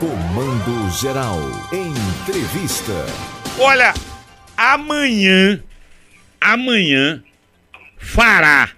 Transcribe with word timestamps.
Comando 0.00 0.90
Geral. 0.98 1.38
Entrevista. 1.70 3.04
Olha, 3.58 3.92
amanhã, 4.56 5.62
amanhã 6.40 7.22
fará 7.98 8.70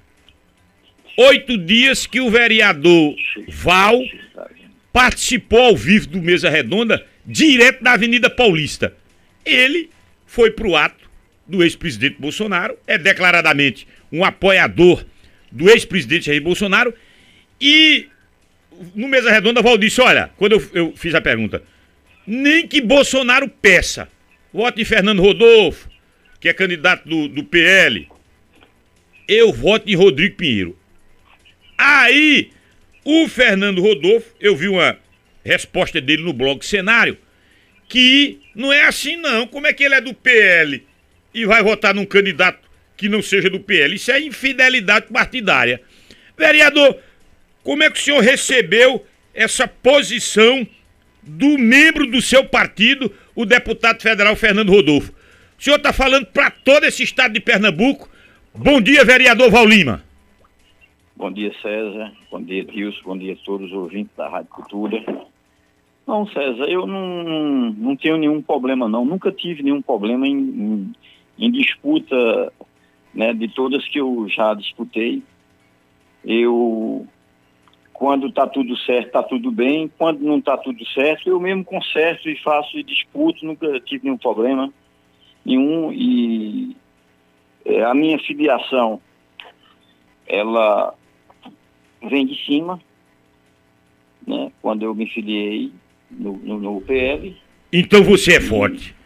oito 1.16 1.56
dias 1.56 2.08
que 2.08 2.20
o 2.20 2.28
vereador 2.28 3.14
Val 3.48 4.00
participou 4.92 5.60
ao 5.60 5.76
vivo 5.76 6.08
do 6.08 6.20
Mesa 6.20 6.50
Redonda, 6.50 7.06
direto 7.24 7.84
da 7.84 7.92
Avenida 7.92 8.28
Paulista. 8.28 8.92
Ele 9.46 9.90
foi 10.26 10.50
pro 10.50 10.74
ato 10.74 11.08
do 11.46 11.62
ex-presidente 11.62 12.16
Bolsonaro, 12.18 12.76
é 12.84 12.98
declaradamente 12.98 13.86
um 14.10 14.24
apoiador 14.24 15.06
do 15.52 15.70
ex-presidente 15.70 16.26
Jair 16.26 16.42
Bolsonaro 16.42 16.92
e 17.60 18.08
no 18.94 19.08
Mesa 19.08 19.30
Redonda, 19.30 19.62
Val 19.62 19.78
disse: 19.78 20.00
olha, 20.00 20.30
quando 20.36 20.52
eu, 20.52 20.70
eu 20.72 20.92
fiz 20.96 21.14
a 21.14 21.20
pergunta, 21.20 21.62
nem 22.26 22.66
que 22.66 22.80
Bolsonaro 22.80 23.48
peça, 23.48 24.08
vote 24.52 24.80
em 24.80 24.84
Fernando 24.84 25.22
Rodolfo, 25.22 25.88
que 26.40 26.48
é 26.48 26.52
candidato 26.52 27.08
do, 27.08 27.28
do 27.28 27.44
PL, 27.44 28.08
eu 29.28 29.52
voto 29.52 29.88
em 29.88 29.94
Rodrigo 29.94 30.36
Pinheiro. 30.36 30.78
Aí, 31.76 32.50
o 33.04 33.28
Fernando 33.28 33.80
Rodolfo, 33.80 34.34
eu 34.40 34.54
vi 34.54 34.68
uma 34.68 34.98
resposta 35.44 36.00
dele 36.00 36.22
no 36.22 36.32
blog 36.32 36.64
Cenário, 36.64 37.18
que 37.88 38.40
não 38.54 38.72
é 38.72 38.84
assim 38.84 39.16
não. 39.16 39.46
Como 39.46 39.66
é 39.66 39.72
que 39.72 39.84
ele 39.84 39.94
é 39.94 40.00
do 40.00 40.14
PL 40.14 40.84
e 41.34 41.44
vai 41.44 41.62
votar 41.62 41.94
num 41.94 42.04
candidato 42.04 42.60
que 42.96 43.08
não 43.08 43.22
seja 43.22 43.50
do 43.50 43.60
PL? 43.60 43.94
Isso 43.94 44.12
é 44.12 44.20
infidelidade 44.20 45.06
partidária. 45.12 45.80
Vereador, 46.36 46.98
como 47.62 47.82
é 47.82 47.90
que 47.90 47.98
o 47.98 48.02
senhor 48.02 48.20
recebeu 48.20 49.04
essa 49.34 49.66
posição 49.66 50.66
do 51.22 51.56
membro 51.58 52.06
do 52.06 52.20
seu 52.20 52.44
partido, 52.44 53.12
o 53.34 53.44
deputado 53.44 54.02
federal 54.02 54.34
Fernando 54.34 54.72
Rodolfo? 54.72 55.12
O 55.58 55.62
senhor 55.62 55.76
está 55.76 55.92
falando 55.92 56.26
para 56.26 56.50
todo 56.50 56.84
esse 56.84 57.02
estado 57.02 57.34
de 57.34 57.40
Pernambuco. 57.40 58.08
Bom 58.54 58.80
dia, 58.80 59.04
vereador 59.04 59.50
Valima. 59.50 60.02
Bom 61.14 61.30
dia, 61.30 61.52
César. 61.62 62.12
Bom 62.30 62.42
dia, 62.42 62.64
Tilson. 62.64 63.00
Bom 63.04 63.16
dia 63.16 63.34
a 63.34 63.44
todos 63.44 63.70
os 63.70 63.72
ouvintes 63.72 64.10
da 64.16 64.28
Rádio 64.28 64.48
Cultura. 64.50 65.04
Não, 66.04 66.26
César, 66.26 66.64
eu 66.64 66.84
não, 66.84 67.72
não 67.72 67.96
tenho 67.96 68.16
nenhum 68.16 68.42
problema, 68.42 68.88
não. 68.88 69.04
Nunca 69.04 69.30
tive 69.30 69.62
nenhum 69.62 69.80
problema 69.80 70.26
em, 70.26 70.36
em, 70.36 70.92
em 71.38 71.50
disputa 71.52 72.52
né, 73.14 73.32
de 73.32 73.46
todas 73.48 73.86
que 73.88 74.00
eu 74.00 74.26
já 74.28 74.52
disputei. 74.54 75.22
Eu 76.24 77.06
quando 78.02 78.26
está 78.26 78.48
tudo 78.48 78.76
certo, 78.78 79.06
está 79.06 79.22
tudo 79.22 79.52
bem. 79.52 79.88
Quando 79.96 80.22
não 80.22 80.38
está 80.38 80.56
tudo 80.56 80.84
certo, 80.86 81.30
eu 81.30 81.38
mesmo 81.38 81.64
conserto 81.64 82.28
e 82.28 82.36
faço 82.42 82.76
e 82.76 82.82
disputo, 82.82 83.46
nunca 83.46 83.78
tive 83.78 84.06
nenhum 84.06 84.18
problema 84.18 84.72
nenhum. 85.44 85.92
E 85.92 86.76
é, 87.64 87.84
a 87.84 87.94
minha 87.94 88.18
filiação, 88.18 89.00
ela 90.26 90.92
vem 92.10 92.26
de 92.26 92.44
cima, 92.44 92.80
né? 94.26 94.50
Quando 94.60 94.82
eu 94.82 94.96
me 94.96 95.06
filiei 95.06 95.70
no, 96.10 96.36
no, 96.38 96.58
no 96.58 96.80
PL. 96.80 97.36
Então 97.72 98.02
você 98.02 98.38
é 98.38 98.40
forte. 98.40 98.96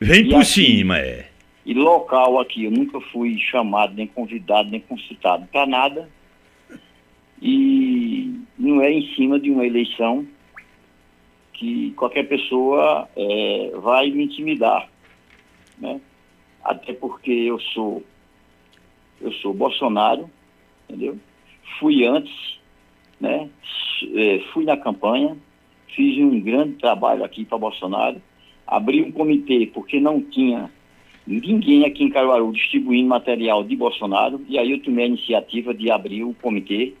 Vem 0.00 0.28
por 0.28 0.42
aqui, 0.42 0.44
cima, 0.44 1.00
é. 1.00 1.28
E 1.66 1.74
local 1.74 2.38
aqui, 2.38 2.66
eu 2.66 2.70
nunca 2.70 3.00
fui 3.10 3.36
chamado, 3.36 3.96
nem 3.96 4.06
convidado, 4.06 4.70
nem 4.70 4.78
consultado 4.78 5.44
para 5.50 5.66
nada 5.66 6.08
e 7.44 8.40
não 8.58 8.80
é 8.80 8.90
em 8.90 9.06
cima 9.14 9.38
de 9.38 9.50
uma 9.50 9.66
eleição 9.66 10.26
que 11.52 11.90
qualquer 11.90 12.26
pessoa 12.26 13.06
é, 13.14 13.70
vai 13.82 14.10
me 14.10 14.24
intimidar, 14.24 14.88
né? 15.78 16.00
Até 16.64 16.94
porque 16.94 17.30
eu 17.30 17.60
sou 17.60 18.02
eu 19.20 19.30
sou 19.34 19.52
Bolsonaro, 19.52 20.30
entendeu? 20.88 21.18
Fui 21.78 22.06
antes, 22.06 22.58
né? 23.20 23.50
É, 24.14 24.38
fui 24.52 24.64
na 24.64 24.78
campanha, 24.78 25.36
fiz 25.94 26.18
um 26.18 26.40
grande 26.40 26.76
trabalho 26.76 27.24
aqui 27.24 27.44
para 27.44 27.58
Bolsonaro, 27.58 28.22
abri 28.66 29.02
um 29.02 29.12
comitê 29.12 29.70
porque 29.72 30.00
não 30.00 30.22
tinha 30.22 30.70
ninguém 31.26 31.84
aqui 31.84 32.04
em 32.04 32.10
Caruaru 32.10 32.52
distribuindo 32.52 33.08
material 33.08 33.62
de 33.62 33.76
Bolsonaro 33.76 34.40
e 34.48 34.58
aí 34.58 34.70
eu 34.70 34.82
tomei 34.82 35.04
a 35.04 35.08
iniciativa 35.08 35.74
de 35.74 35.90
abrir 35.90 36.24
o 36.24 36.34
comitê 36.34 36.94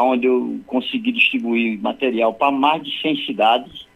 onde 0.00 0.26
eu 0.26 0.60
consegui 0.66 1.12
distribuir 1.12 1.80
material 1.80 2.32
para 2.32 2.50
mais 2.50 2.82
de 2.82 3.00
100 3.00 3.26
cidades. 3.26 3.86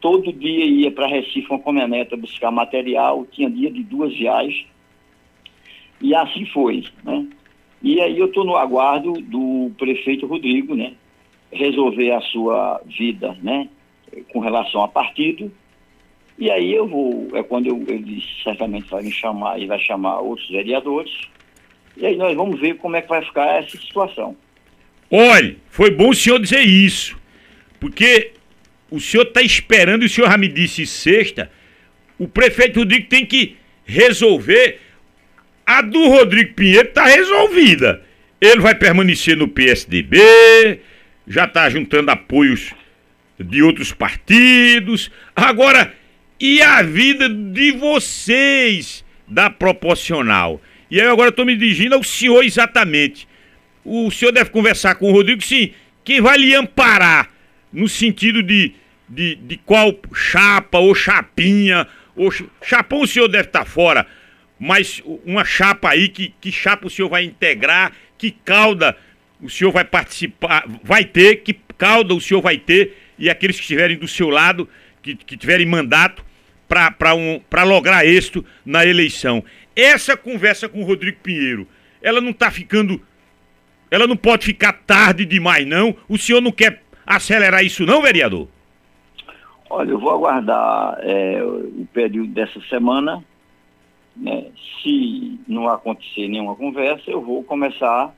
Todo 0.00 0.32
dia 0.32 0.66
ia 0.66 0.90
para 0.90 1.06
Recife 1.06 1.48
com 1.48 1.54
a 1.54 1.60
caminhoneta 1.60 2.16
buscar 2.16 2.50
material, 2.50 3.26
tinha 3.32 3.50
dia 3.50 3.70
de 3.70 3.82
duas 3.82 4.14
viagens. 4.14 4.66
E 6.00 6.14
assim 6.14 6.44
foi, 6.46 6.84
né? 7.02 7.26
E 7.82 8.00
aí 8.00 8.18
eu 8.18 8.26
estou 8.26 8.44
no 8.44 8.56
aguardo 8.56 9.12
do 9.12 9.70
prefeito 9.78 10.26
Rodrigo, 10.26 10.74
né? 10.74 10.94
Resolver 11.50 12.10
a 12.12 12.20
sua 12.20 12.80
vida, 12.84 13.36
né? 13.42 13.68
Com 14.32 14.40
relação 14.40 14.82
a 14.82 14.88
partido. 14.88 15.50
E 16.38 16.50
aí 16.50 16.72
eu 16.72 16.86
vou, 16.86 17.28
é 17.34 17.42
quando 17.42 17.68
eu, 17.68 17.84
ele 17.86 18.22
certamente 18.42 18.90
vai 18.90 19.02
me 19.02 19.12
chamar 19.12 19.60
e 19.60 19.66
vai 19.66 19.78
chamar 19.78 20.20
outros 20.20 20.48
vereadores. 20.50 21.12
E 21.96 22.04
aí 22.04 22.16
nós 22.16 22.34
vamos 22.36 22.58
ver 22.58 22.76
como 22.76 22.96
é 22.96 23.02
que 23.02 23.08
vai 23.08 23.22
ficar 23.22 23.62
essa 23.62 23.76
situação. 23.76 24.36
Olhe, 25.16 25.58
foi 25.70 25.92
bom 25.92 26.08
o 26.08 26.14
senhor 26.14 26.40
dizer 26.40 26.62
isso, 26.62 27.16
porque 27.78 28.32
o 28.90 28.98
senhor 28.98 29.22
está 29.22 29.40
esperando, 29.40 30.02
e 30.02 30.06
o 30.06 30.08
senhor 30.08 30.28
já 30.28 30.36
me 30.36 30.48
disse 30.48 30.84
sexta, 30.84 31.48
o 32.18 32.26
prefeito 32.26 32.80
Rodrigo 32.80 33.06
tem 33.06 33.24
que 33.24 33.56
resolver. 33.84 34.80
A 35.64 35.82
do 35.82 36.08
Rodrigo 36.08 36.54
Pinheiro 36.54 36.88
está 36.88 37.04
resolvida. 37.04 38.02
Ele 38.40 38.60
vai 38.60 38.74
permanecer 38.74 39.36
no 39.36 39.46
PSDB, 39.46 40.18
já 41.28 41.44
está 41.44 41.70
juntando 41.70 42.10
apoios 42.10 42.74
de 43.38 43.62
outros 43.62 43.92
partidos. 43.92 45.12
Agora, 45.36 45.94
e 46.40 46.60
a 46.60 46.82
vida 46.82 47.28
de 47.28 47.70
vocês 47.70 49.04
da 49.28 49.48
proporcional? 49.48 50.60
E 50.90 51.00
aí 51.00 51.06
agora 51.06 51.28
estou 51.28 51.46
me 51.46 51.56
dirigindo 51.56 51.94
ao 51.94 52.02
senhor 52.02 52.42
exatamente 52.42 53.28
o 53.84 54.10
senhor 54.10 54.32
deve 54.32 54.50
conversar 54.50 54.94
com 54.94 55.10
o 55.10 55.12
Rodrigo, 55.12 55.42
sim, 55.42 55.72
quem 56.02 56.20
vai 56.20 56.38
lhe 56.38 56.54
amparar 56.54 57.30
no 57.72 57.88
sentido 57.88 58.42
de, 58.42 58.72
de, 59.08 59.34
de 59.36 59.56
qual 59.58 59.94
chapa 60.14 60.78
ou 60.78 60.94
chapinha, 60.94 61.86
ou 62.16 62.32
chapão 62.62 63.02
o 63.02 63.06
senhor 63.06 63.28
deve 63.28 63.48
estar 63.48 63.64
fora, 63.64 64.06
mas 64.58 65.02
uma 65.24 65.44
chapa 65.44 65.90
aí, 65.90 66.08
que, 66.08 66.32
que 66.40 66.50
chapa 66.52 66.86
o 66.86 66.90
senhor 66.90 67.08
vai 67.08 67.24
integrar, 67.24 67.92
que 68.16 68.30
cauda 68.30 68.96
o 69.40 69.50
senhor 69.50 69.72
vai 69.72 69.84
participar, 69.84 70.64
vai 70.82 71.04
ter, 71.04 71.36
que 71.36 71.54
cauda 71.76 72.14
o 72.14 72.20
senhor 72.20 72.40
vai 72.40 72.56
ter, 72.56 72.96
e 73.18 73.28
aqueles 73.28 73.56
que 73.56 73.62
estiverem 73.62 73.98
do 73.98 74.08
seu 74.08 74.30
lado, 74.30 74.68
que, 75.02 75.14
que 75.14 75.36
tiverem 75.36 75.66
mandato, 75.66 76.24
para 76.68 77.14
um, 77.14 77.40
lograr 77.66 78.06
êxito 78.06 78.44
na 78.64 78.86
eleição. 78.86 79.44
Essa 79.76 80.16
conversa 80.16 80.68
com 80.68 80.80
o 80.80 80.84
Rodrigo 80.84 81.18
Pinheiro, 81.22 81.68
ela 82.00 82.20
não 82.20 82.30
está 82.30 82.50
ficando 82.50 83.00
ela 83.94 84.06
não 84.06 84.16
pode 84.16 84.44
ficar 84.44 84.72
tarde 84.72 85.24
demais, 85.24 85.66
não. 85.66 85.94
O 86.08 86.18
senhor 86.18 86.40
não 86.40 86.52
quer 86.52 86.82
acelerar 87.06 87.64
isso, 87.64 87.86
não, 87.86 88.02
vereador? 88.02 88.48
Olha, 89.70 89.90
eu 89.90 89.98
vou 89.98 90.10
aguardar 90.10 90.98
é, 91.00 91.42
o 91.42 91.86
período 91.92 92.28
dessa 92.28 92.60
semana. 92.68 93.24
Né? 94.16 94.46
Se 94.82 95.40
não 95.48 95.68
acontecer 95.68 96.28
nenhuma 96.28 96.54
conversa, 96.54 97.10
eu 97.10 97.20
vou 97.20 97.42
começar 97.42 98.14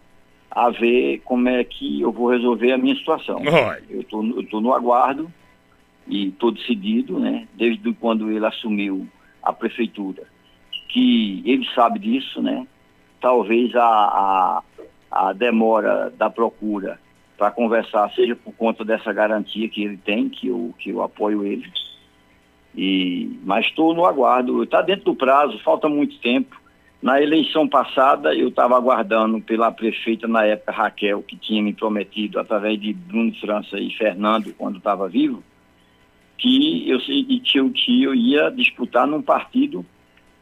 a 0.51 0.71
ver 0.71 1.21
como 1.25 1.49
é 1.49 1.65
que 1.65 2.01
eu 2.01 2.13
vou 2.13 2.31
resolver 2.31 2.73
a 2.73 2.79
minha 2.79 2.95
situação. 2.95 3.43
Olha. 3.47 3.83
Eu 3.89 4.01
estou 4.01 4.61
no 4.61 4.73
aguardo 4.73 5.33
e 6.07 6.29
estou 6.29 6.51
decidido, 6.51 7.19
né? 7.19 7.47
Desde 7.55 7.93
quando 7.95 8.31
ele 8.31 8.47
assumiu 8.47 9.07
a 9.43 9.53
prefeitura, 9.53 10.25
que 10.89 11.43
ele 11.45 11.67
sabe 11.75 11.99
disso, 11.99 12.41
né? 12.41 12.67
Talvez 13.21 13.75
a, 13.75 13.83
a 13.83 14.63
a 15.17 15.33
demora 15.33 16.13
da 16.17 16.29
procura 16.29 16.99
para 17.37 17.51
conversar, 17.51 18.11
seja 18.15 18.35
por 18.35 18.53
conta 18.55 18.85
dessa 18.85 19.13
garantia 19.13 19.69
que 19.69 19.85
ele 19.85 19.97
tem, 19.99 20.29
que 20.29 20.49
eu, 20.49 20.75
que 20.79 20.91
eu 20.91 21.03
apoio 21.03 21.45
ele. 21.45 21.71
E, 22.75 23.39
mas 23.45 23.67
estou 23.67 23.95
no 23.95 24.05
aguardo, 24.05 24.63
está 24.63 24.83
dentro 24.83 25.07
do 25.07 25.15
prazo, 25.15 25.59
falta 25.63 25.89
muito 25.89 26.19
tempo. 26.21 26.61
Na 27.03 27.21
eleição 27.21 27.69
passada, 27.69 28.35
eu 28.35 28.49
estava 28.49 28.77
aguardando 28.77 29.41
pela 29.41 29.71
prefeita 29.71 30.27
na 30.27 30.45
época, 30.45 30.73
Raquel, 30.73 31.23
que 31.23 31.37
tinha 31.37 31.63
me 31.63 31.75
prometido, 31.75 32.39
através 32.39 32.81
de 32.81 32.93
Bruno 32.93 33.35
França 33.35 33.79
e 33.79 33.95
Fernando, 33.95 34.53
quando 34.55 34.79
estava 34.79 35.09
vivo, 35.09 35.43
que 36.39 36.91
eu, 36.91 36.99
que 36.99 37.59
eu, 37.59 37.71
que 37.71 38.03
eu 38.03 38.15
ia 38.15 38.51
disputar 38.51 39.07
num 39.07 39.23
partido 39.23 39.85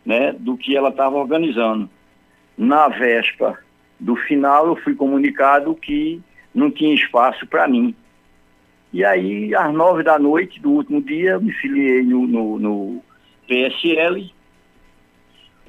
né, 0.05 0.33
do 0.33 0.57
que 0.57 0.77
ela 0.77 0.91
estava 0.91 1.17
organizando. 1.17 1.89
Na 2.57 2.89
véspera 2.89 3.64
do 3.99 4.17
final, 4.17 4.67
eu 4.67 4.77
fui 4.77 4.95
comunicado 4.95 5.75
que 5.75 6.21
não 6.55 6.71
tinha 6.71 6.95
espaço 6.95 7.47
para 7.47 7.69
mim. 7.69 7.95
E 8.93 9.05
aí, 9.05 9.55
às 9.55 9.73
nove 9.75 10.03
da 10.03 10.19
noite 10.19 10.61
do 10.61 10.71
último 10.71 11.03
dia, 11.03 11.33
eu 11.33 11.41
me 11.41 11.53
filiei 11.53 12.03
no, 12.03 12.27
no, 12.27 12.59
no 12.59 13.03
PSL. 13.49 14.33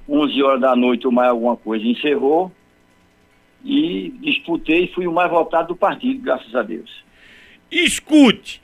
11 0.08 0.44
horas 0.44 0.62
da 0.62 0.76
noite 0.76 1.08
ou 1.08 1.12
mais 1.12 1.30
alguma 1.32 1.58
coisa 1.58 1.84
encerrou. 1.84 2.52
E 3.64 4.14
disputei 4.22 4.84
e 4.84 4.94
fui 4.94 5.08
o 5.08 5.12
mais 5.12 5.32
votado 5.32 5.70
do 5.70 5.76
partido, 5.76 6.22
graças 6.22 6.54
a 6.54 6.62
Deus. 6.62 7.04
Escute, 7.72 8.62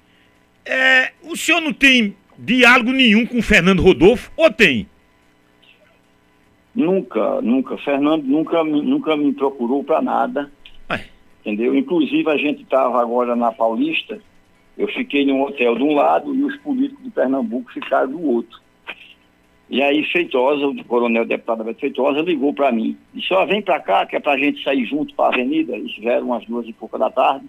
é, 0.63 1.11
o 1.23 1.35
senhor 1.35 1.59
não 1.59 1.73
tem 1.73 2.15
diálogo 2.37 2.91
nenhum 2.91 3.25
com 3.25 3.39
o 3.39 3.43
Fernando 3.43 3.81
Rodolfo, 3.81 4.31
ou 4.37 4.51
tem? 4.51 4.87
Nunca, 6.73 7.41
nunca. 7.41 7.77
Fernando 7.77 8.23
nunca, 8.23 8.63
nunca 8.63 9.15
me 9.15 9.33
procurou 9.33 9.83
para 9.83 10.01
nada. 10.01 10.51
Ué. 10.89 11.05
Entendeu? 11.41 11.75
Inclusive 11.75 12.29
a 12.29 12.37
gente 12.37 12.63
estava 12.63 13.01
agora 13.01 13.35
na 13.35 13.51
Paulista, 13.51 14.19
eu 14.77 14.87
fiquei 14.87 15.25
num 15.25 15.41
hotel 15.41 15.75
de 15.75 15.83
um 15.83 15.93
lado 15.93 16.33
e 16.33 16.43
os 16.43 16.55
políticos 16.57 17.03
de 17.03 17.11
Pernambuco 17.11 17.71
ficaram 17.71 18.09
do 18.09 18.25
outro. 18.25 18.59
E 19.69 19.81
aí 19.81 20.03
Feitosa, 20.03 20.67
o 20.67 20.83
coronel 20.83 21.25
deputado 21.25 21.63
Beto 21.63 21.79
Feitosa, 21.79 22.19
ligou 22.19 22.53
para 22.53 22.73
mim. 22.73 22.97
Disse, 23.13 23.33
ó, 23.33 23.45
vem 23.45 23.61
para 23.61 23.79
cá, 23.79 24.05
que 24.05 24.17
é 24.17 24.19
para 24.19 24.33
a 24.33 24.37
gente 24.37 24.61
sair 24.63 24.85
junto 24.85 25.15
para 25.15 25.25
a 25.25 25.29
avenida. 25.29 25.75
Eles 25.75 25.95
vieram 25.95 26.27
umas 26.27 26.45
duas 26.45 26.67
e 26.67 26.73
pouca 26.73 26.97
da 26.97 27.09
tarde. 27.09 27.45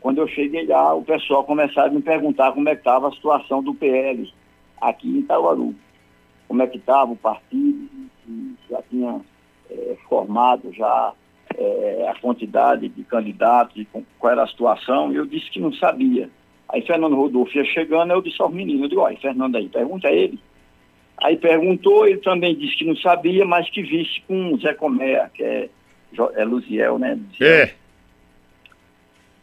Quando 0.00 0.18
eu 0.18 0.28
cheguei 0.28 0.66
lá, 0.66 0.94
o 0.94 1.02
pessoal 1.02 1.42
começaram 1.42 1.90
a 1.90 1.94
me 1.94 2.00
perguntar 2.00 2.52
como 2.52 2.68
é 2.68 2.74
que 2.74 2.80
estava 2.80 3.08
a 3.08 3.12
situação 3.12 3.60
do 3.60 3.74
PL 3.74 4.32
aqui 4.80 5.08
em 5.08 5.18
Itaúaru. 5.18 5.74
Como 6.46 6.62
é 6.62 6.66
que 6.68 6.76
estava 6.76 7.10
o 7.10 7.16
partido, 7.16 7.88
se 8.26 8.56
já 8.70 8.82
tinha 8.82 9.20
é, 9.70 9.96
formado 10.08 10.72
já 10.72 11.12
é, 11.56 12.08
a 12.08 12.20
quantidade 12.20 12.88
de 12.88 13.04
candidatos 13.04 13.76
e 13.76 13.84
com, 13.86 14.04
qual 14.18 14.32
era 14.32 14.42
a 14.44 14.48
situação. 14.48 15.12
E 15.12 15.16
eu 15.16 15.26
disse 15.26 15.50
que 15.50 15.60
não 15.60 15.72
sabia. 15.72 16.28
Aí 16.68 16.82
Fernando 16.82 17.16
Rodolfo 17.16 17.56
ia 17.56 17.64
chegando, 17.64 18.12
eu 18.12 18.20
disse 18.20 18.42
aos 18.42 18.52
meninos, 18.52 18.82
eu 18.82 18.88
digo, 18.88 19.00
olha, 19.00 19.16
Fernando 19.18 19.56
aí, 19.56 19.68
pergunta 19.68 20.08
a 20.08 20.12
ele. 20.12 20.38
Aí 21.18 21.36
perguntou, 21.36 22.06
ele 22.06 22.18
também 22.18 22.54
disse 22.54 22.76
que 22.76 22.84
não 22.84 22.96
sabia, 22.96 23.44
mas 23.44 23.70
que 23.70 23.82
visse 23.82 24.20
com 24.26 24.52
o 24.52 24.58
Zé 24.58 24.74
Comé, 24.74 25.30
que 25.32 25.42
é, 25.42 25.68
é 26.34 26.44
Luziel, 26.44 26.98
né? 26.98 27.14
Luziel. 27.14 27.50
É. 27.50 27.74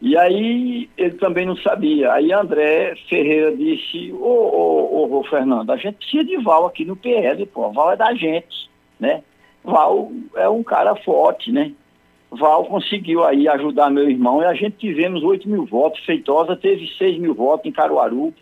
E 0.00 0.16
aí 0.18 0.88
ele 0.98 1.14
também 1.14 1.46
não 1.46 1.56
sabia. 1.56 2.12
Aí 2.12 2.30
André 2.30 2.94
Ferreira 3.08 3.56
disse, 3.56 4.12
ô, 4.12 4.18
ô, 4.18 5.08
ô, 5.08 5.18
ô 5.18 5.24
Fernando, 5.24 5.70
a 5.70 5.76
gente 5.76 5.96
precisa 5.96 6.24
de 6.24 6.36
Val 6.36 6.66
aqui 6.66 6.84
no 6.84 6.94
PL, 6.94 7.46
pô, 7.46 7.72
Val 7.72 7.92
é 7.92 7.96
da 7.96 8.14
gente, 8.14 8.68
né? 8.98 9.22
Val 9.62 10.12
é 10.36 10.48
um 10.48 10.62
cara 10.62 10.94
forte, 10.96 11.50
né? 11.50 11.72
Val 12.30 12.66
conseguiu 12.66 13.24
aí 13.24 13.48
ajudar 13.48 13.90
meu 13.90 14.08
irmão 14.08 14.42
e 14.42 14.44
a 14.44 14.54
gente 14.54 14.76
tivemos 14.76 15.22
8 15.22 15.48
mil 15.48 15.64
votos, 15.64 16.04
Feitosa 16.04 16.56
teve 16.56 16.86
6 16.98 17.18
mil 17.18 17.34
votos 17.34 17.66
em 17.66 17.72
Caruaru, 17.72 18.34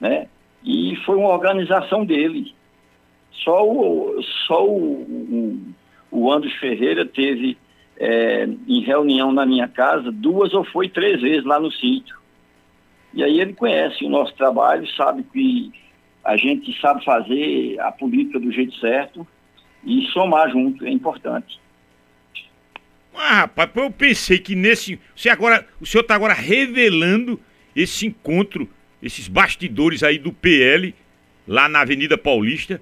né? 0.00 0.28
E 0.64 0.96
foi 1.04 1.16
uma 1.16 1.28
organização 1.28 2.04
dele. 2.04 2.54
Só 3.44 3.68
o, 3.68 4.20
só 4.46 4.66
o, 4.66 5.02
o, 5.02 5.58
o 6.10 6.32
Andros 6.32 6.52
Ferreira 6.54 7.04
teve 7.04 7.56
é, 7.98 8.48
em 8.66 8.80
reunião 8.82 9.32
na 9.32 9.44
minha 9.44 9.68
casa 9.68 10.10
duas 10.10 10.54
ou 10.54 10.64
foi 10.64 10.88
três 10.88 11.20
vezes 11.20 11.44
lá 11.44 11.60
no 11.60 11.70
sítio. 11.70 12.16
E 13.12 13.22
aí 13.22 13.40
ele 13.40 13.54
conhece 13.54 14.04
o 14.04 14.08
nosso 14.08 14.34
trabalho, 14.34 14.86
sabe 14.94 15.22
que 15.22 15.72
a 16.24 16.36
gente 16.36 16.78
sabe 16.80 17.04
fazer 17.04 17.78
a 17.80 17.92
política 17.92 18.40
do 18.40 18.50
jeito 18.50 18.74
certo 18.78 19.26
e 19.86 20.04
somar 20.12 20.50
junto 20.50 20.84
é 20.84 20.90
importante. 20.90 21.58
Ah, 23.14 23.40
rapaz, 23.40 23.70
eu 23.76 23.90
pensei 23.90 24.38
que 24.38 24.54
nesse. 24.54 24.98
Você 25.14 25.30
agora, 25.30 25.66
o 25.80 25.86
senhor 25.86 26.02
está 26.02 26.14
agora 26.14 26.34
revelando 26.34 27.40
esse 27.74 28.06
encontro, 28.06 28.68
esses 29.02 29.26
bastidores 29.28 30.02
aí 30.02 30.18
do 30.18 30.32
PL, 30.32 30.94
lá 31.48 31.68
na 31.68 31.80
Avenida 31.80 32.18
Paulista. 32.18 32.80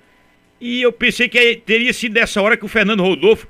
E 0.61 0.83
eu 0.83 0.91
pensei 0.91 1.29
que 1.29 1.57
teria 1.57 1.93
sido 1.93 2.15
dessa 2.15 2.43
hora 2.43 2.57
que 2.57 2.65
o 2.65 2.69
Fernando 2.69 3.03
Rodolfo 3.03 3.47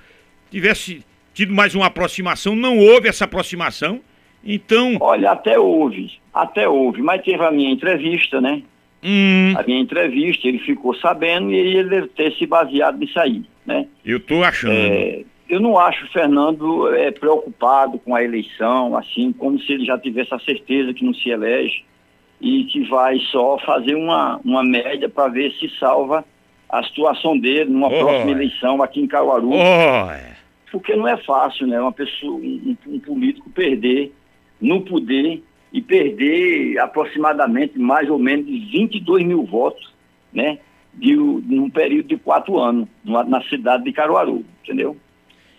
tivesse 0.50 1.02
tido 1.32 1.54
mais 1.54 1.74
uma 1.74 1.86
aproximação, 1.86 2.54
não 2.54 2.76
houve 2.78 3.08
essa 3.08 3.24
aproximação. 3.24 4.00
Então. 4.44 4.98
Olha, 5.00 5.30
até 5.30 5.58
houve, 5.58 6.18
até 6.34 6.68
houve, 6.68 7.00
mas 7.00 7.22
teve 7.22 7.42
a 7.42 7.50
minha 7.50 7.70
entrevista, 7.70 8.40
né? 8.40 8.62
Hum, 9.04 9.52
A 9.56 9.62
minha 9.64 9.80
entrevista, 9.80 10.48
ele 10.48 10.58
ficou 10.60 10.94
sabendo 10.94 11.52
e 11.52 11.56
ele 11.56 11.88
deve 11.90 12.08
ter 12.08 12.32
se 12.32 12.46
baseado 12.46 12.98
nisso 12.98 13.18
aí, 13.20 13.42
né? 13.66 13.86
eu 14.04 14.18
tô 14.18 14.42
achando. 14.42 14.72
É, 14.72 15.24
eu 15.48 15.60
não 15.60 15.78
acho 15.78 16.04
o 16.06 16.08
Fernando 16.08 16.88
é, 16.94 17.10
preocupado 17.10 17.98
com 17.98 18.14
a 18.16 18.22
eleição, 18.24 18.96
assim, 18.96 19.30
como 19.32 19.58
se 19.60 19.72
ele 19.74 19.84
já 19.84 19.98
tivesse 19.98 20.32
a 20.34 20.38
certeza 20.38 20.94
que 20.94 21.04
não 21.04 21.12
se 21.12 21.28
elege 21.28 21.84
e 22.40 22.64
que 22.64 22.82
vai 22.88 23.18
só 23.30 23.58
fazer 23.58 23.94
uma, 23.94 24.40
uma 24.44 24.64
média 24.64 25.08
para 25.08 25.28
ver 25.28 25.52
se 25.52 25.68
salva 25.78 26.24
a 26.68 26.82
situação 26.82 27.38
dele 27.38 27.70
numa 27.70 27.88
Oh. 27.88 27.98
próxima 27.98 28.30
eleição 28.32 28.82
aqui 28.82 29.00
em 29.00 29.06
Caruaru. 29.06 29.50
Olha. 29.52 30.34
Porque 30.72 30.96
não 30.96 31.06
é 31.06 31.16
fácil, 31.18 31.66
né? 31.66 31.80
Uma 31.80 31.92
pessoa, 31.92 32.34
um, 32.36 32.76
um 32.88 32.98
político 32.98 33.48
perder 33.50 34.12
no 34.60 34.80
poder 34.80 35.42
e 35.74 35.82
perder 35.82 36.78
aproximadamente 36.78 37.76
mais 37.76 38.08
ou 38.08 38.16
menos 38.16 38.46
22 38.46 39.26
mil 39.26 39.42
votos, 39.44 39.92
né? 40.32 40.60
De, 40.94 41.16
num 41.16 41.68
período 41.68 42.06
de 42.06 42.16
quatro 42.16 42.60
anos, 42.60 42.88
na 43.04 43.42
cidade 43.48 43.82
de 43.82 43.92
Caruaru, 43.92 44.44
entendeu? 44.62 44.96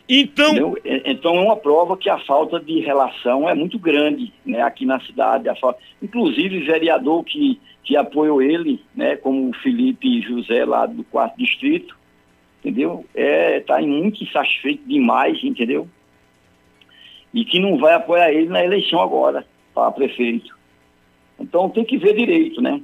Então, 0.08 0.52
Entendeu? 0.52 0.78
Então 1.04 1.36
é 1.36 1.42
uma 1.42 1.58
prova 1.58 1.98
que 1.98 2.10
a 2.10 2.18
falta 2.20 2.62
de 2.62 2.80
relação 2.80 3.50
é 3.50 3.54
muito 3.54 3.78
grande 3.78 4.32
né, 4.46 4.62
aqui 4.62 4.86
na 4.86 5.02
cidade. 5.02 5.50
A 5.50 5.56
falta... 5.56 5.80
Inclusive, 6.02 6.62
vereador 6.62 7.22
que, 7.26 7.60
que 7.84 7.98
apoiou 7.98 8.42
ele, 8.42 8.82
né, 8.96 9.18
como 9.18 9.50
o 9.50 9.54
Felipe 9.56 10.22
José, 10.22 10.64
lá 10.64 10.86
do 10.86 11.04
quarto 11.04 11.38
distrito, 11.38 11.98
entendeu? 12.62 13.06
Está 13.14 13.82
muito 13.82 14.24
insatisfeito 14.24 14.88
demais, 14.88 15.44
entendeu? 15.44 15.90
E 17.34 17.44
que 17.44 17.60
não 17.60 17.78
vai 17.78 17.96
apoiar 17.96 18.32
ele 18.32 18.48
na 18.48 18.64
eleição 18.64 19.02
agora, 19.02 19.46
para 19.75 19.92
prefeito. 19.92 20.56
Então 21.39 21.69
tem 21.69 21.83
que 21.83 21.98
ver 21.98 22.16
direito, 22.16 22.62
né? 22.62 22.81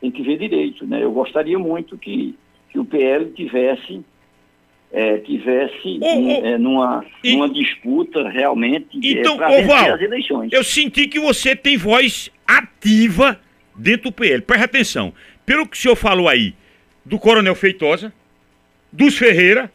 Tem 0.00 0.10
que 0.10 0.22
ver 0.22 0.38
direito, 0.38 0.86
né? 0.86 1.02
Eu 1.02 1.10
gostaria 1.10 1.58
muito 1.58 1.96
que, 1.96 2.34
que 2.70 2.78
o 2.78 2.84
PL 2.84 3.30
tivesse 3.32 4.04
é, 4.92 5.18
tivesse 5.18 5.98
Ô, 6.00 6.06
ô, 6.06 6.30
é, 6.46 6.56
numa, 6.58 7.04
e- 7.24 7.32
numa 7.34 7.48
disputa 7.48 8.28
realmente 8.28 8.86
Então, 9.02 9.36
para 9.36 9.48
ô, 9.48 9.52
vencer 9.52 9.66
Val, 9.66 9.94
as 9.94 10.00
eleições. 10.00 10.52
eu 10.52 10.62
senti 10.62 11.08
que 11.08 11.18
você 11.18 11.56
tem 11.56 11.76
voz 11.76 12.30
ativa 12.46 13.40
dentro 13.74 14.10
do 14.10 14.12
PL. 14.12 14.42
Presta 14.42 14.64
atenção. 14.66 15.12
Pelo 15.44 15.66
que 15.66 15.76
o 15.76 15.80
senhor 15.80 15.96
falou 15.96 16.28
aí, 16.28 16.54
do 17.04 17.18
Coronel 17.18 17.54
Feitosa, 17.56 18.12
dos 18.92 19.18
Ferreira, 19.18 19.72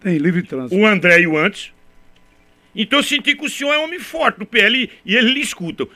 Tem 0.00 0.18
livre 0.18 0.42
trânsito. 0.42 0.80
o 0.80 0.86
André 0.86 1.20
e 1.22 1.26
o 1.26 1.36
Antes. 1.36 1.73
Então 2.74 2.98
eu 2.98 3.02
senti 3.02 3.36
que 3.36 3.44
o 3.44 3.48
senhor 3.48 3.72
é 3.72 3.78
um 3.78 3.84
homem 3.84 4.00
forte 4.00 4.38
do 4.38 4.46
PL 4.46 4.90
e 5.04 5.16
eles 5.16 5.32
lhe 5.32 5.40
escutam. 5.40 5.88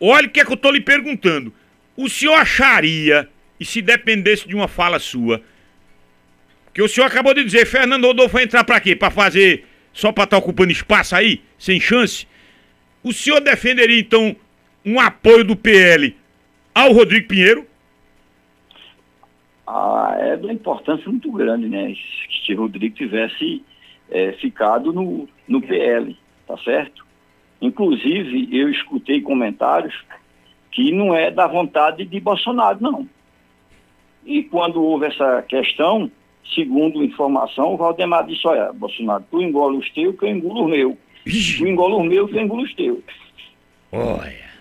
Olha 0.00 0.26
o 0.26 0.30
que 0.30 0.40
é 0.40 0.44
que 0.44 0.52
eu 0.52 0.56
tô 0.56 0.70
lhe 0.70 0.80
perguntando. 0.80 1.52
O 1.96 2.08
senhor 2.08 2.34
acharia, 2.34 3.28
e 3.58 3.64
se 3.64 3.82
dependesse 3.82 4.48
de 4.48 4.54
uma 4.54 4.68
fala 4.68 4.98
sua, 4.98 5.42
que 6.72 6.82
o 6.82 6.88
senhor 6.88 7.06
acabou 7.06 7.34
de 7.34 7.44
dizer, 7.44 7.66
Fernando 7.66 8.06
Rodolfo 8.06 8.34
vai 8.34 8.44
entrar 8.44 8.64
pra 8.64 8.80
quê? 8.80 8.96
Pra 8.96 9.10
fazer, 9.10 9.66
só 9.92 10.10
pra 10.10 10.24
estar 10.24 10.38
ocupando 10.38 10.72
espaço 10.72 11.14
aí, 11.14 11.42
sem 11.58 11.78
chance? 11.78 12.26
O 13.02 13.12
senhor 13.12 13.40
defenderia 13.40 13.98
então 13.98 14.34
um 14.84 14.98
apoio 14.98 15.44
do 15.44 15.54
PL 15.54 16.16
ao 16.74 16.92
Rodrigo 16.92 17.28
Pinheiro? 17.28 17.66
Ah, 19.66 20.16
é 20.18 20.36
de 20.36 20.44
uma 20.44 20.52
importância 20.52 21.08
muito 21.08 21.30
grande, 21.30 21.68
né? 21.68 21.94
Se 22.44 22.54
Rodrigo 22.54 22.96
tivesse 22.96 23.62
é, 24.12 24.32
ficado 24.32 24.92
no, 24.92 25.28
no 25.48 25.60
PL, 25.60 26.16
tá 26.46 26.56
certo? 26.58 27.04
Inclusive, 27.60 28.48
eu 28.52 28.68
escutei 28.68 29.20
comentários 29.20 29.94
que 30.70 30.92
não 30.92 31.14
é 31.14 31.30
da 31.30 31.46
vontade 31.46 32.04
de 32.04 32.20
Bolsonaro, 32.20 32.78
não. 32.80 33.08
E 34.24 34.42
quando 34.42 34.82
houve 34.82 35.06
essa 35.06 35.42
questão, 35.42 36.10
segundo 36.54 37.02
informação, 37.02 37.72
o 37.72 37.76
Valdemar 37.76 38.26
disse, 38.26 38.46
olha, 38.46 38.72
Bolsonaro, 38.72 39.24
tu 39.30 39.40
engola 39.40 39.76
os 39.76 39.90
teus, 39.90 40.18
que 40.18 40.24
eu 40.24 40.30
engulo 40.30 40.64
os 40.64 40.70
meus. 40.70 40.94
Tu 41.24 41.66
engola 41.66 41.96
os 41.96 42.08
meus, 42.08 42.30
que 42.30 42.36
eu 42.36 42.42
engulo 42.42 42.62
os 42.62 42.74
teus. 42.74 43.02
Olha. 43.90 44.51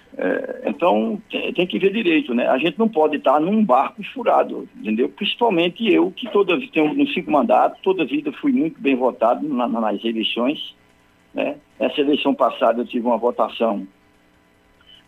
Então, 0.66 1.22
tem, 1.30 1.54
tem 1.54 1.68
que 1.68 1.80
ver 1.80 1.92
direito, 1.94 2.34
né? 2.34 2.48
A 2.48 2.58
gente 2.58 2.78
não 2.78 2.88
pode 2.90 3.16
estar 3.18 3.40
num 3.40 3.64
barco 3.64 4.04
furado, 4.14 4.68
entendeu? 4.78 5.08
Principalmente 5.10 5.88
eu, 5.92 6.12
que 6.12 6.30
toda 6.32 6.60
tenho 6.72 6.94
no 6.94 7.08
cinco 7.10 7.32
mandatos, 7.32 7.80
toda 7.82 8.06
vida 8.06 8.32
fui 8.34 8.52
muito 8.52 8.80
bem 8.82 8.96
votado 8.96 9.48
na- 9.48 9.68
na- 9.68 9.80
nas 9.82 10.04
eleições, 10.04 10.76
né? 11.34 11.56
Essa 11.80 12.02
eleição 12.02 12.34
passada 12.34 12.82
eu 12.82 12.86
tive 12.86 13.06
uma 13.08 13.18
votação 13.18 13.88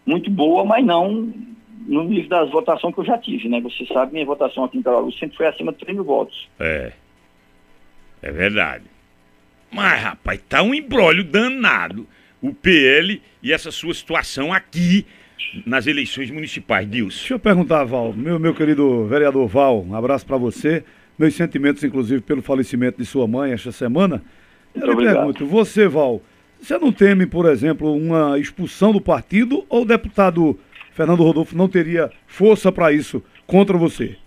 muito 0.06 0.30
boa, 0.32 0.64
mas 0.66 0.86
não 0.86 1.32
no 1.86 2.04
nível 2.06 2.30
das 2.30 2.50
votações 2.50 2.94
que 2.94 3.02
eu 3.02 3.06
já 3.06 3.18
tive, 3.18 3.50
né? 3.50 3.60
Você 3.62 3.86
sabe, 3.88 4.14
minha 4.14 4.26
votação 4.26 4.64
aqui 4.64 4.78
em 4.78 4.82
Caruaru 4.82 5.12
sempre 5.14 5.36
foi 5.36 5.48
acima 5.48 5.74
de 5.74 5.80
3 5.80 5.94
mil 5.96 6.06
votos. 6.06 6.48
É. 6.60 6.94
É 8.22 8.32
verdade. 8.32 8.86
Mas, 9.70 10.02
rapaz, 10.02 10.42
tá 10.48 10.62
um 10.64 10.74
embrólio 10.74 11.24
danado. 11.26 12.08
O 12.44 12.54
PL 12.54 13.22
e 13.42 13.54
essa 13.54 13.72
sua 13.72 13.94
situação 13.94 14.52
aqui 14.52 15.06
nas 15.66 15.88
eleições 15.88 16.30
municipais. 16.30 16.86
Deus. 16.86 17.16
Deixa 17.18 17.34
eu 17.34 17.40
perguntar, 17.40 17.86
Val, 17.86 18.14
meu, 18.14 18.38
meu 18.38 18.54
querido 18.54 19.06
vereador 19.06 19.48
Val, 19.48 19.84
um 19.84 19.96
abraço 19.96 20.26
para 20.26 20.38
você. 20.38 20.84
Meus 21.18 21.36
sentimentos, 21.36 21.84
inclusive, 21.84 22.22
pelo 22.22 22.42
falecimento 22.42 22.98
de 22.98 23.06
sua 23.06 23.28
mãe 23.28 23.54
esta 23.54 23.72
semana. 23.72 24.22
Muito 24.76 24.86
eu 24.86 24.88
lhe 24.88 24.92
obrigado. 24.92 25.16
pergunto, 25.16 25.46
você, 25.46 25.88
Val, 25.88 26.22
você 26.60 26.78
não 26.78 26.92
teme, 26.92 27.26
por 27.26 27.46
exemplo, 27.46 27.96
uma 27.96 28.38
expulsão 28.38 28.92
do 28.92 29.00
partido 29.00 29.64
ou 29.70 29.84
o 29.84 29.86
deputado 29.86 30.60
Fernando 30.92 31.24
Rodolfo 31.24 31.56
não 31.56 31.70
teria 31.70 32.12
força 32.28 32.72
para 32.72 32.92
isso 32.92 33.24
contra 33.48 33.78
você? 33.78 34.18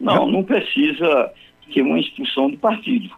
Não, 0.00 0.30
não 0.30 0.42
precisa 0.42 1.32
ter 1.72 1.82
uma 1.82 1.98
expulsão 1.98 2.50
do 2.50 2.58
partido, 2.58 3.10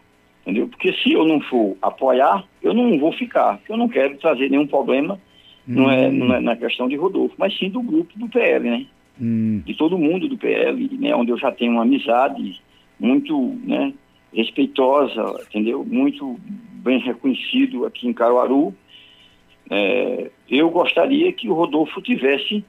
entendeu? 0.47 0.69
Porque 0.69 0.93
se 0.93 1.13
eu 1.13 1.25
não 1.25 1.41
for 1.41 1.77
apoiar, 1.83 2.45
eu 2.63 2.73
não 2.73 2.97
vou 3.01 3.13
ficar, 3.13 3.59
porque 3.59 3.73
eu 3.73 3.77
não 3.77 3.89
quero 3.89 4.17
trazer 4.19 4.49
nenhum 4.49 4.67
problema, 4.67 5.19
não, 5.67 5.91
é, 5.91 6.09
não 6.09 6.33
é 6.33 6.41
na 6.41 6.55
questão 6.55 6.89
de 6.89 6.95
Rodolfo, 6.95 7.35
mas 7.37 7.59
sim 7.59 7.69
do 7.69 7.83
grupo 7.83 8.17
do 8.17 8.29
PL, 8.29 8.71
né? 8.71 8.87
Hum, 9.21 9.61
De 9.67 9.75
todo 9.75 9.99
mundo 9.99 10.29
do 10.29 10.39
PL, 10.39 10.89
né? 10.99 11.13
Onde 11.17 11.33
eu 11.33 11.39
já 11.39 11.51
tenho 11.51 11.73
uma 11.73 11.83
amizade 11.83 12.61
muito, 13.01 13.59
né? 13.65 13.93
Respeitosa, 14.33 15.25
entendeu? 15.49 15.85
Muito 15.85 16.39
bem 16.85 17.01
reconhecido 17.01 17.85
aqui 17.85 18.07
em 18.07 18.13
Caruaru. 18.13 18.73
É, 19.69 20.31
eu 20.49 20.71
gostaria 20.71 21.33
que 21.33 21.49
o 21.49 21.55
Rodolfo 21.55 22.01
tivesse 22.01 22.65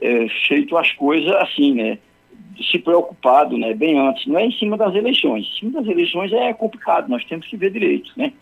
é, 0.00 0.26
feito 0.48 0.76
as 0.76 0.90
coisas 0.92 1.30
assim, 1.36 1.74
né? 1.74 1.98
Se 2.70 2.78
preocupado, 2.78 3.56
né? 3.56 3.74
Bem 3.74 3.98
antes, 3.98 4.26
não 4.26 4.38
é 4.38 4.46
em 4.46 4.52
cima 4.52 4.76
das 4.76 4.94
eleições. 4.94 5.46
Em 5.46 5.58
cima 5.60 5.80
das 5.80 5.88
eleições 5.88 6.32
é 6.32 6.52
complicado, 6.52 7.08
nós 7.08 7.24
temos 7.24 7.46
que 7.46 7.56
ver 7.56 7.70
direito, 7.70 8.10
né? 8.16 8.32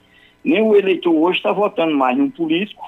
Nem 0.44 0.62
o 0.62 0.76
eleitor 0.76 1.14
hoje 1.14 1.38
está 1.38 1.52
votando 1.52 1.94
mais 1.94 2.16
num 2.16 2.30
político, 2.30 2.82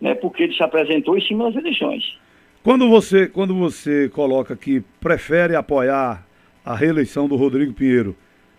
né? 0.00 0.14
Porque 0.14 0.44
ele 0.44 0.54
se 0.54 0.62
apresentou 0.62 1.16
em 1.16 1.20
cima 1.20 1.44
das 1.44 1.56
eleições. 1.56 2.18
Quando 2.62 2.88
você, 2.88 3.26
quando 3.26 3.54
você 3.54 4.08
coloca 4.10 4.54
que 4.54 4.82
prefere 5.00 5.56
apoiar 5.56 6.26
a 6.64 6.74
reeleição 6.74 7.26
do 7.26 7.36
Rodrigo 7.36 7.72
Pinheiro, 7.72 8.14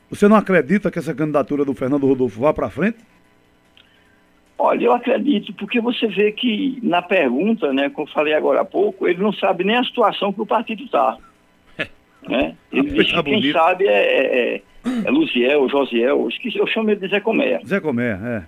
você 0.10 0.28
não 0.28 0.36
acredita 0.36 0.92
que 0.92 1.00
essa 1.00 1.14
candidatura 1.14 1.64
do 1.64 1.74
Fernando 1.74 2.08
Rodolfo 2.08 2.42
vá 2.42 2.54
para 2.54 2.70
frente? 2.70 2.98
Olha, 4.58 4.86
eu 4.86 4.94
acredito, 4.94 5.54
porque 5.54 5.80
você 5.80 6.08
vê 6.08 6.32
que 6.32 6.78
na 6.84 7.02
pergunta, 7.02 7.74
né, 7.74 7.90
como 7.90 8.08
eu 8.08 8.12
falei 8.12 8.34
agora 8.34 8.62
há 8.62 8.66
pouco, 8.66 9.08
ele 9.08 9.22
não 9.22 9.34
sabe 9.34 9.64
nem 9.64 9.76
a 9.76 9.84
situação 9.84 10.34
que 10.34 10.42
o 10.42 10.46
partido 10.46 10.84
está. 10.84 11.18
Né? 12.28 12.56
Ele 12.72 12.84
Coisa 12.84 13.04
disse 13.04 13.14
que 13.16 13.24
quem 13.24 13.34
bonita. 13.36 13.60
sabe 13.60 13.88
é, 13.88 14.56
é, 14.56 14.62
é 15.06 15.10
Luziel, 15.12 15.68
Josiel, 15.70 16.28
eu 16.56 16.68
chamo 16.68 16.90
ele 16.90 17.00
de 17.00 17.08
Zé 17.08 17.20
Comé. 17.20 17.60
Zé 17.66 17.80
Comé, 17.80 18.10
é. 18.24 18.44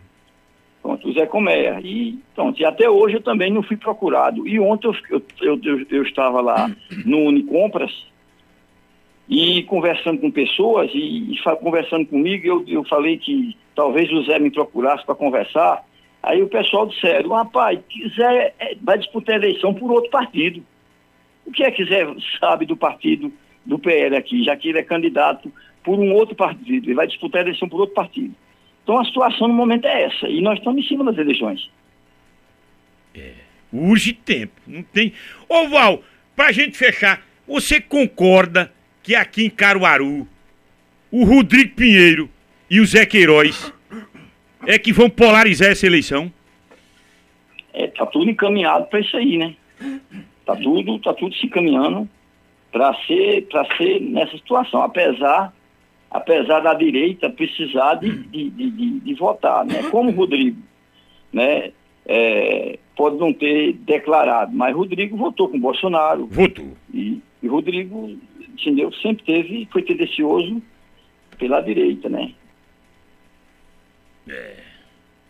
Pronto, 0.81 1.07
o 1.07 1.13
Zé 1.13 1.25
Comé. 1.25 1.79
E, 1.81 2.19
pronto, 2.35 2.59
e 2.61 2.65
até 2.65 2.89
hoje 2.89 3.15
eu 3.15 3.21
também 3.21 3.51
não 3.51 3.63
fui 3.63 3.77
procurado. 3.77 4.47
E 4.47 4.59
ontem 4.59 4.87
eu, 4.87 4.95
eu, 5.41 5.59
eu, 5.63 5.85
eu- 5.89 6.03
estava 6.03 6.41
lá 6.41 6.69
no 7.05 7.19
Unicompras 7.19 7.91
e 9.29 9.63
conversando 9.63 10.19
com 10.19 10.29
pessoas 10.29 10.91
e, 10.93 11.33
e 11.33 11.37
conversando 11.61 12.05
comigo, 12.05 12.45
eu, 12.45 12.63
eu 12.67 12.83
falei 12.83 13.17
que 13.17 13.55
talvez 13.75 14.11
o 14.11 14.23
Zé 14.23 14.37
me 14.39 14.51
procurasse 14.51 15.05
para 15.05 15.15
conversar. 15.15 15.83
Aí 16.21 16.41
o 16.41 16.47
pessoal 16.47 16.85
disseram, 16.85 17.29
rapaz, 17.31 17.79
Zé 18.15 18.53
é, 18.59 18.75
vai 18.81 18.97
disputar 18.97 19.35
a 19.35 19.37
eleição 19.39 19.73
por 19.73 19.91
outro 19.91 20.09
partido. 20.11 20.61
O 21.45 21.51
que 21.51 21.63
é 21.63 21.71
que 21.71 21.85
Zé 21.85 22.05
sabe 22.39 22.65
do 22.65 22.75
partido 22.75 23.31
do 23.65 23.79
PL 23.79 24.15
aqui, 24.15 24.43
já 24.43 24.55
que 24.55 24.69
ele 24.69 24.79
é 24.79 24.83
candidato 24.83 25.51
por 25.83 25.99
um 25.99 26.13
outro 26.13 26.35
partido, 26.35 26.85
ele 26.85 26.93
vai 26.93 27.07
disputar 27.07 27.41
a 27.41 27.45
eleição 27.45 27.67
por 27.67 27.81
outro 27.81 27.95
partido. 27.95 28.33
Então 28.83 28.99
a 28.99 29.05
situação 29.05 29.47
no 29.47 29.53
momento 29.53 29.85
é 29.85 30.03
essa, 30.03 30.27
e 30.27 30.41
nós 30.41 30.57
estamos 30.57 30.83
em 30.83 30.87
cima 30.87 31.03
das 31.05 31.17
eleições. 31.17 31.69
Urge 33.73 34.13
tempo. 34.13 34.53
Não 34.67 34.83
tem. 34.83 35.13
Ô 35.49 35.67
Val, 35.67 36.03
pra 36.35 36.51
gente 36.51 36.77
fechar, 36.77 37.25
você 37.47 37.81
concorda 37.81 38.71
que 39.01 39.15
aqui 39.15 39.45
em 39.45 39.49
Caruaru, 39.49 40.27
o 41.11 41.25
Rodrigo 41.25 41.75
Pinheiro 41.75 42.29
e 42.69 42.79
o 42.79 42.85
Zé 42.85 43.05
Queiroz 43.05 43.73
é 44.67 44.77
que 44.77 44.93
vão 44.93 45.09
polarizar 45.09 45.69
essa 45.69 45.87
eleição? 45.87 46.31
É, 47.73 47.87
tá 47.87 48.05
tudo 48.05 48.29
encaminhado 48.29 48.85
para 48.85 48.99
isso 48.99 49.17
aí, 49.17 49.37
né? 49.37 49.55
Tá 50.45 50.55
tudo, 50.55 50.99
tá 50.99 51.13
tudo 51.13 51.35
se 51.35 51.47
encaminhando 51.47 52.07
para 52.73 52.93
ser, 53.05 53.43
para 53.47 53.63
ser 53.77 54.01
nessa 54.01 54.35
situação, 54.35 54.81
apesar, 54.81 55.53
apesar 56.11 56.59
da 56.59 56.73
direita 56.73 57.29
precisar 57.29 57.95
de, 57.95 58.11
de, 58.11 58.49
de, 58.49 58.99
de- 58.99 59.13
votar, 59.13 59.63
né? 59.63 59.83
Como 59.89 60.09
o 60.09 60.13
Rodrigo, 60.15 60.61
né? 61.31 61.71
é, 62.05 62.77
pode 62.97 63.17
não 63.17 63.31
ter 63.31 63.73
declarado, 63.73 64.51
mas 64.53 64.75
Rodrigo 64.75 65.15
votou 65.15 65.47
com 65.47 65.57
Bolsonaro 65.59 66.25
Votou. 66.27 66.75
e, 66.93 67.21
e 67.41 67.47
Rodrigo, 67.47 68.17
entendeu? 68.39 68.91
Sempre 68.93 69.23
teve, 69.23 69.67
foi 69.71 69.83
tendencioso 69.83 70.61
pela 71.37 71.61
direita, 71.61 72.09
né? 72.09 72.33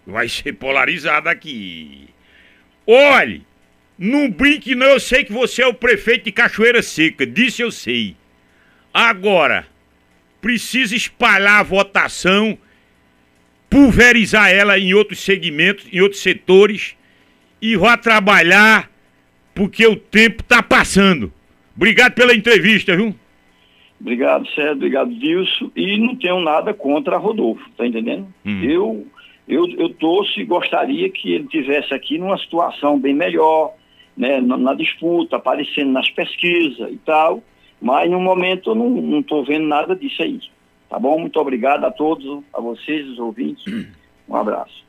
Vai 0.06 0.28
ser 0.28 0.54
polarizado 0.54 1.30
aqui. 1.30 2.08
Olhe, 2.86 3.44
não 3.98 4.30
brinque 4.30 4.76
não, 4.76 4.88
eu 4.88 5.00
sei 5.00 5.24
que 5.24 5.32
você 5.32 5.62
é 5.62 5.68
o 5.68 5.74
prefeito 5.74 6.26
de 6.26 6.32
Cachoeira 6.32 6.82
Seca, 6.82 7.26
disso 7.26 7.62
eu 7.62 7.72
sei. 7.72 8.16
Agora, 8.94 9.68
precisa 10.42 10.96
espalhar 10.96 11.60
a 11.60 11.64
votação, 11.64 12.58
pulverizar 13.70 14.52
ela 14.52 14.78
em 14.78 14.94
outros 14.94 15.20
segmentos, 15.20 15.88
em 15.92 16.02
outros 16.02 16.22
setores 16.22 16.96
e 17.62 17.76
vá 17.76 17.98
trabalhar 17.98 18.92
porque 19.56 19.86
o 19.88 19.96
tempo 19.96 20.44
tá 20.44 20.62
passando. 20.62 21.32
Obrigado 21.76 22.14
pela 22.14 22.36
entrevista, 22.36 22.96
viu? 22.96 23.16
Obrigado, 24.00 24.46
Sérgio. 24.50 24.74
Obrigado, 24.74 25.16
Dilson. 25.16 25.72
E 25.76 25.98
não 25.98 26.16
tenho 26.16 26.42
nada 26.42 26.74
contra 26.74 27.18
Rodolfo, 27.18 27.64
tá 27.78 27.88
entendendo? 27.88 28.28
Hum. 28.46 28.64
Eu, 28.64 29.08
eu, 29.48 29.66
eu 29.80 29.90
torço 29.90 30.40
e 30.42 30.46
gostaria 30.46 31.10
que 31.10 31.34
ele 31.34 31.48
tivesse 31.48 31.94
aqui 31.94 32.18
numa 32.18 32.38
situação 32.38 33.00
bem 33.00 33.14
melhor, 33.14 33.74
né, 34.16 34.40
na, 34.42 34.58
na 34.58 34.74
disputa, 34.74 35.38
aparecendo 35.38 35.92
nas 35.92 36.10
pesquisas 36.10 36.92
e 36.92 36.98
tal. 36.98 37.44
Mas 37.82 38.10
no 38.10 38.20
momento 38.20 38.72
eu 38.72 38.76
não 38.76 39.20
estou 39.20 39.44
vendo 39.44 39.68
nada 39.68 39.96
disso 39.96 40.24
aí. 40.24 40.40
Tá 40.90 40.98
bom? 40.98 41.20
Muito 41.20 41.40
obrigado 41.40 41.84
a 41.86 41.92
todos, 41.92 42.44
a 42.54 42.62
vocês, 42.62 43.08
os 43.10 43.20
ouvintes. 43.20 43.64
Um 44.30 44.36
abraço. 44.36 44.82